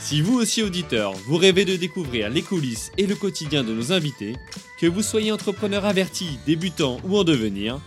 [0.00, 3.92] Si vous aussi auditeur, vous rêvez de découvrir les coulisses et le quotidien de nos
[3.92, 4.34] invités,
[4.78, 7.78] que vous soyez entrepreneur averti, débutant ou en devenir,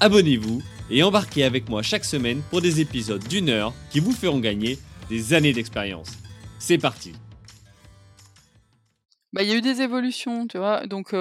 [0.00, 4.40] abonnez-vous et embarquez avec moi chaque semaine pour des épisodes d'une heure qui vous feront
[4.40, 4.78] gagner
[5.10, 6.08] des années d'expérience.
[6.58, 7.12] C'est parti
[9.32, 10.86] bah, il y a eu des évolutions, tu vois?
[10.86, 11.12] Donc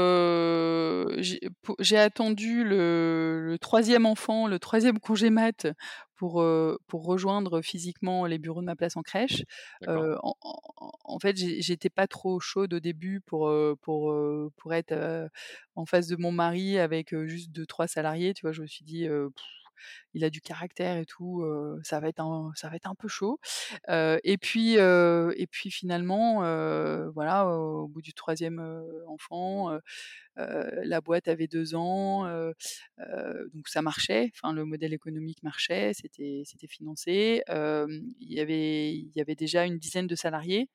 [1.80, 5.68] j'ai attendu le troisième enfant, le troisième congé mat
[6.16, 6.44] pour,
[6.88, 9.44] pour rejoindre physiquement les bureaux de ma place en crèche.
[11.06, 14.16] en fait, j'étais pas trop chaude au début pour, pour,
[14.58, 15.30] pour être,
[15.76, 18.52] en face de mon mari avec, juste deux trois salariés, tu vois?
[18.52, 19.08] Je me suis dit,
[20.14, 21.46] il a du caractère et tout,
[21.84, 23.40] ça va être un ça va être peu chaud.
[23.90, 26.40] et puis et puis finalement,
[27.12, 28.60] voilà, au bout du troisième
[29.08, 29.78] enfant,
[30.36, 32.26] la boîte avait deux ans,
[33.54, 34.32] donc ça marchait.
[34.36, 37.44] Enfin, le modèle économique marchait, c'était c'était financé.
[37.50, 40.70] il y avait il y avait déjà une dizaine de salariés.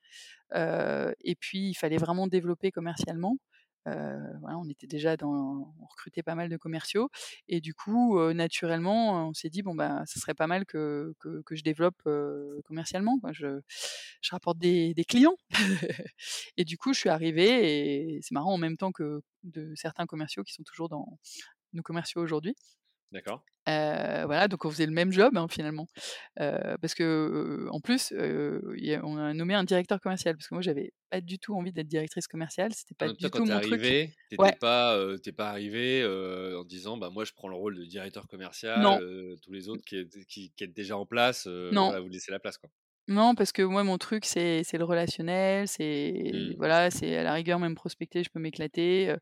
[0.55, 3.39] et puis il fallait vraiment développer commercialement
[3.86, 7.11] voilà, on était déjà dans, on recrutait pas mal de commerciaux
[7.48, 11.55] et du coup, naturellement, on s'est dit bon bah, ça serait pas mal que, que,
[11.55, 12.03] je développe
[12.64, 13.19] commercialement.
[13.19, 13.33] Quoi.
[13.33, 13.60] Je,
[14.20, 15.36] je rapporte des, des clients
[16.56, 20.06] et du coup, je suis arrivée et c'est marrant en même temps que de certains
[20.06, 21.19] commerciaux qui sont toujours dans
[21.72, 22.55] nos commerciaux aujourd'hui.
[23.12, 23.44] D'accord.
[23.66, 25.86] voilà, donc on faisait le même job hein, finalement.
[26.36, 31.20] parce que en plus, on a nommé un directeur commercial, parce que moi j'avais pas
[31.20, 33.72] du tout envie d'être directrice commerciale, c'était pas du tout mon truc.
[33.72, 34.98] Arrivé, t'étais pas,
[35.37, 36.04] pas arrivé
[36.56, 38.82] en disant bah moi je prends le rôle de directeur commercial,
[39.42, 42.00] tous les autres qui, qui, qui, déjà en place, non.
[42.00, 42.70] vous laissez la place quoi?
[43.08, 46.54] Non, parce que moi, mon truc, c'est le relationnel, c'est Mmh.
[46.56, 49.14] voilà, c'est à la rigueur même prospecter, je peux m'éclater,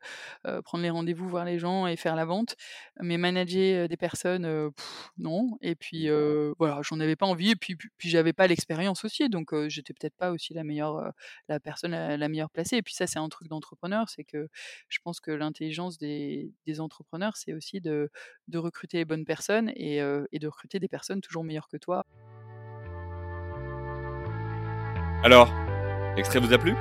[0.63, 2.55] prendre les rendez-vous, voir les gens et faire la vente.
[2.99, 4.71] Mais manager, des personnes,
[5.17, 6.09] non et puis,
[6.59, 10.15] voilà, j'en avais pas envie et puis puis j'avais pas l'expérience aussi donc j'étais peut-être
[10.15, 11.11] pas aussi la meilleure,
[11.49, 14.47] la personne la meilleure placée et puis ça, c'est un truc d'entrepreneur, c'est que
[14.89, 18.09] je pense que l'intelligence des des entrepreneurs, c'est aussi de
[18.47, 22.05] de recruter les bonnes personnes et et de recruter des personnes toujours meilleures que toi.
[25.23, 25.53] Alors,
[26.15, 26.75] l'extrait vous a plu?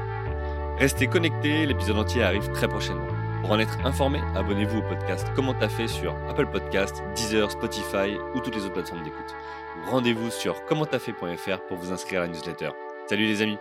[0.78, 3.06] Restez connectés, l'épisode entier arrive très prochainement.
[3.42, 8.16] Pour en être informé, abonnez-vous au podcast Comment t'as fait sur Apple Podcast, Deezer, Spotify
[8.34, 9.34] ou toutes les autres plateformes d'écoute.
[9.90, 12.70] Rendez-vous sur commenttafait.fr pour vous inscrire à la newsletter.
[13.08, 13.58] Salut les amis